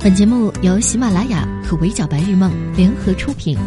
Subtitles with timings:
[0.00, 3.58] 本节目由喜马拉雅和围剿白日梦联合出品。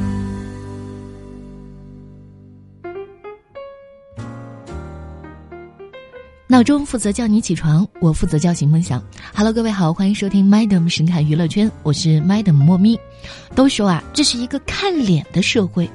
[6.48, 9.04] 闹钟负责叫你起床，我负责叫醒梦想。
[9.36, 12.98] Hello，各位好，欢迎收听 Madam 神侃娱乐圈，我是 Madam 莫咪。
[13.54, 15.90] 都说啊，这是一个看脸的社会，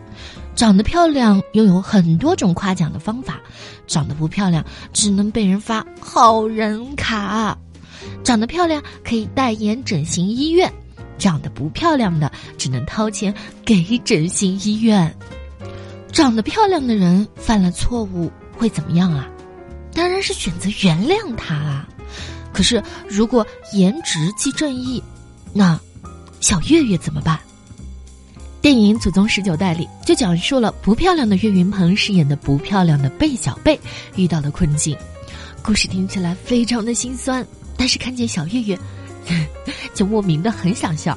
[0.54, 3.40] 长得漂亮拥有很多种夸奖的方法，
[3.86, 4.62] 长得不漂亮
[4.92, 7.56] 只能被人发好人卡。
[8.24, 10.72] 长得漂亮可以代言整形医院，
[11.18, 15.14] 长得不漂亮的只能掏钱给整形医院。
[16.12, 19.28] 长得漂亮的人犯了错误会怎么样啊？
[19.92, 21.88] 当然是选择原谅他啊。
[22.52, 25.02] 可是如果颜值即正义，
[25.52, 25.78] 那
[26.40, 27.38] 小岳岳怎么办？
[28.62, 33.78] 电影《祖宗十九代》里就讲述了不漂亮的岳云鹏饰演的不漂亮的贝小贝
[34.16, 34.96] 遇到的困境，
[35.62, 37.46] 故事听起来非常的心酸。
[37.76, 38.78] 但是看见小月月，
[39.94, 41.16] 就莫名的很想笑。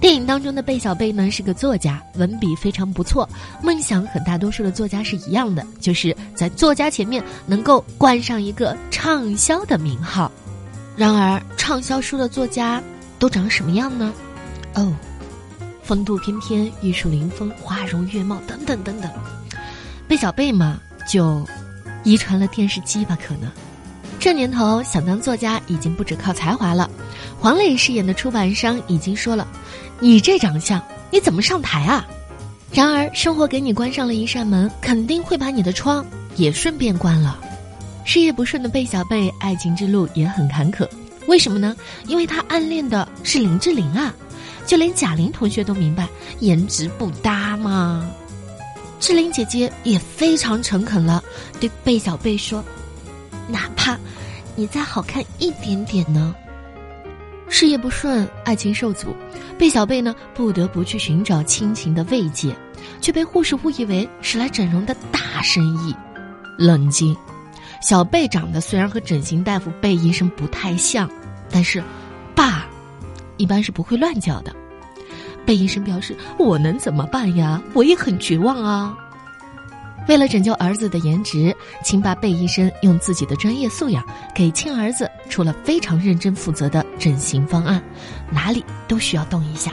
[0.00, 3.26] 电影当中的贝小贝呢是个作家，文笔非常不错。
[3.62, 10.30] 梦想和大多数的作家是一样的，就是在作家前面能够冠上一个畅销的名号。
[10.96, 12.82] 然而，畅销书的作家
[13.18, 14.12] 都长什么样呢？
[14.74, 14.92] 哦，
[15.82, 19.10] 风度翩翩、玉树临风、花容月貌等等等等。
[20.06, 20.78] 贝小贝嘛，
[21.08, 21.46] 就
[22.02, 23.50] 遗传了电视机吧，可能。
[24.24, 26.90] 这年头想当作家已经不止靠才华了，
[27.38, 29.46] 黄磊饰演的出版商已经说了
[30.00, 32.06] ：“你这长相，你怎么上台啊？”
[32.72, 36.02] 然而生活给你关上了一扇门，肯定会把你的窗
[36.36, 37.38] 也顺便关了。
[38.06, 40.88] 事业不顺的贝小贝，爱情之路也很坎坷。
[41.26, 41.76] 为什么呢？
[42.06, 44.14] 因为他暗恋的是林志玲啊，
[44.64, 46.08] 就连贾玲同学都明白
[46.40, 48.10] 颜值不搭嘛。
[48.98, 51.22] 志玲姐姐也非常诚恳了，
[51.60, 52.64] 对贝小贝说。
[53.48, 53.98] 哪怕
[54.56, 56.34] 你再好看一点点呢，
[57.48, 59.14] 事业不顺，爱情受阻，
[59.58, 62.54] 贝小贝呢不得不去寻找亲情的慰藉，
[63.00, 65.94] 却被护士误以为是来整容的大生意。
[66.56, 67.16] 冷静，
[67.82, 71.10] 小贝长得虽然和整形大夫贝医生不太像，
[71.50, 71.82] 但是
[72.34, 72.66] 爸
[73.36, 74.54] 一般是不会乱叫的。
[75.44, 77.60] 贝医生表示：“我能怎么办呀？
[77.74, 78.96] 我也很绝望啊。”
[80.06, 84.04] 为了拯救儿子的颜值，亲爸贝医生用自己的专业素养
[84.34, 87.82] 给亲儿子出了非常认真负责的整形方案，
[88.30, 89.72] 哪里都需要动一下。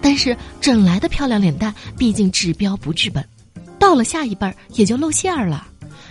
[0.00, 3.24] 但是整来的漂亮脸蛋毕竟治标不治本，
[3.78, 5.68] 到了下一辈儿也就露馅儿了。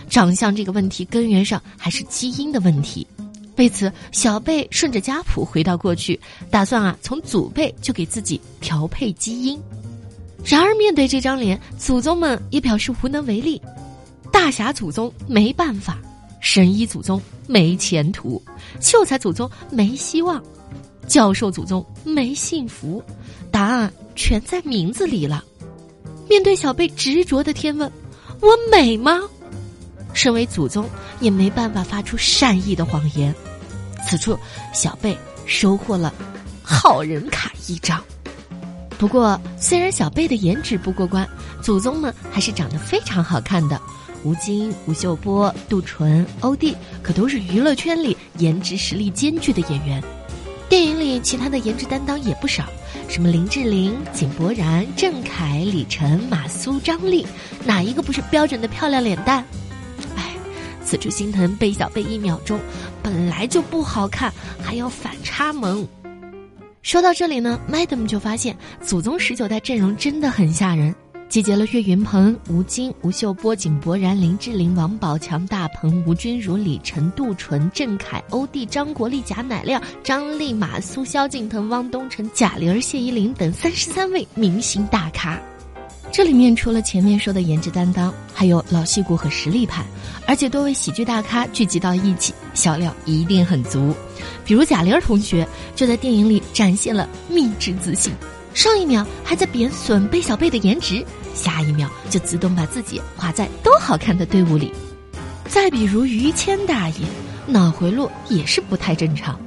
[0.08, 3.06] 长相这个问题根源上还是基因的问题，
[3.56, 6.18] 为此小贝顺着家谱回到过去，
[6.50, 9.60] 打算啊从祖辈就给自己调配基因。
[10.44, 13.60] 然而，面对这张脸，祖宗们也表示无能为力。
[14.30, 15.98] 大侠祖宗没办法，
[16.40, 18.42] 神医祖宗没前途，
[18.80, 20.42] 秀才祖宗没希望，
[21.06, 23.02] 教授祖宗没幸福。
[23.50, 25.44] 答案全在名字里了。
[26.28, 27.90] 面对小贝执着的天问
[28.40, 29.20] ：“我美吗？”
[30.14, 30.88] 身为祖宗，
[31.20, 33.34] 也没办法发出善意的谎言。
[34.08, 34.36] 此处，
[34.72, 35.16] 小贝
[35.46, 36.12] 收获了
[36.62, 38.02] 好人卡一张。
[39.02, 41.28] 不过，虽然小贝的颜值不过关，
[41.60, 43.76] 祖宗们还是长得非常好看的。
[44.22, 50.00] 吴京、吴秀波、杜淳、欧弟可都是娱乐圈里颜值实力兼具的演员。
[50.68, 52.62] 电影里其他的颜值担当也不少，
[53.08, 57.26] 什么林志玲、井柏然、郑恺、李晨、马苏、张丽，
[57.64, 59.44] 哪一个不是标准的漂亮脸蛋？
[60.14, 60.30] 哎，
[60.84, 62.56] 此处心疼贝小贝一秒钟，
[63.02, 65.84] 本来就不好看，还要反差萌。
[66.82, 70.92] 说到这里呢，Madam 就发现祖宗十九代阵容真的很吓人，
[71.28, 85.40] 集结了岳云鹏、吴京、吴秀波、井柏然、林志玲、王宝强、大鹏、吴君如、李晨、杜淳、郑恺、欧弟、张国立、贾乃亮、张丽、马苏、萧敬腾、汪东城、贾玲、谢依霖等三十三位明星大咖。
[86.12, 89.82] 这里面除了前面说的颜值担当，还有老戏骨和实力派，
[90.26, 93.96] 而且多位喜剧大咖聚集到一起，笑料一定很足。
[94.44, 98.12] 比如贾玲同学就在电影里展现了秘制自信，
[98.52, 101.02] 上一秒还在贬损贝小贝的颜值，
[101.34, 104.70] 下一秒就自动把自己划在都好看的队伍里。
[105.48, 107.06] 再比如于谦大爷，
[107.46, 109.40] 脑回路也是不太正常。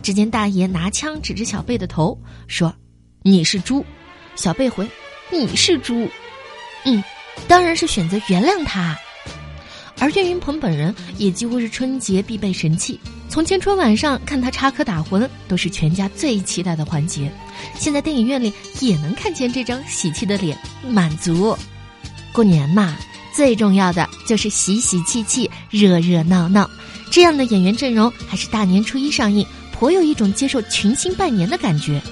[0.00, 2.72] 只见大爷拿枪指着小贝的头，说
[3.22, 3.84] ：“你是猪。”
[4.36, 4.88] 小贝回。
[5.30, 6.08] 你是猪，
[6.84, 7.02] 嗯，
[7.48, 8.96] 当然是选择原谅他。
[9.98, 12.98] 而岳云鹏本人也几乎是春节必备神器，
[13.28, 17.32] 从前春晚上看他插科打诨都是全家最期待的环节，
[17.78, 21.56] 现在电影院里也能看见这张喜气的脸，满足。
[22.32, 22.96] 过年嘛，
[23.32, 26.68] 最重要的就是喜喜气气、热热闹闹，
[27.10, 32.02] 这样的演员阵容还是大年初一上映，颇有一种接受群星拜年的感觉。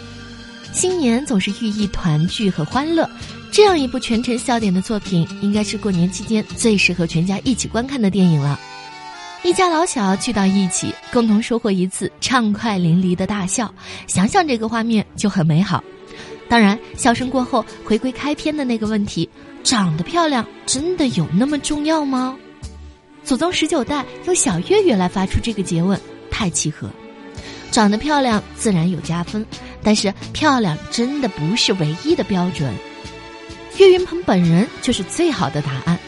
[0.73, 3.09] 新年总是寓意团聚和欢乐，
[3.53, 8.59] 这样一部全程笑点的作品，应该是过年期间最适合全家一起观看的电影了。
[9.43, 13.73] 一家老小聚到一起，共同收获一次畅快淋漓的大笑，
[14.07, 15.85] 想想这个画面就很美好。
[16.49, 19.29] 当然，笑声过后，回归开篇的那个问题：
[19.63, 22.37] 长得漂亮真的有那么重要吗？
[23.25, 26.89] 祖宗十九代由小岳岳来发出这个诘问，太契合。
[27.73, 29.45] 长得漂亮自然有加分，
[29.83, 32.73] 但是漂亮真的不是唯一的标准。
[33.79, 35.99] 岳云鹏本人就是最好的答案，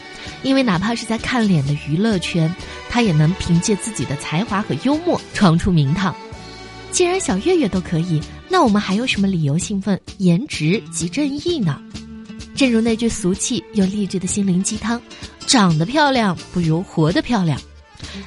[0.43, 2.53] 因为哪怕是在看脸的娱乐圈，
[2.87, 6.15] 他也能凭借自己的才华和幽默闯出名堂。
[6.91, 9.99] 既然小岳岳都可以，那我们还有什么理由兴奋？
[10.19, 11.81] 颜值即正义呢？
[12.55, 15.01] 正如那句俗气又励志的心灵鸡汤
[15.45, 17.59] ：“长得漂亮不如活得漂亮。”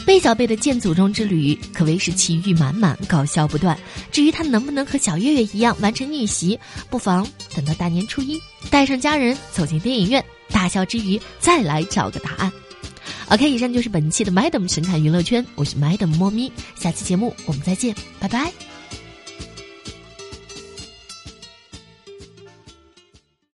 [0.06, 3.79] 贝小贝的见祖宗之旅可谓是奇遇满满，搞笑不断。
[4.11, 6.59] 至于他能不能和小月月一样完成逆袭，
[6.91, 12.50] 不妨等到大年初一，带上家人走进电影院，大笑之余再来找个答案。
[13.31, 18.68] OK，以上就是本期的 Madam 神探娱乐圈，我是 Madam 猫咪，下期节目我们再见，拜拜。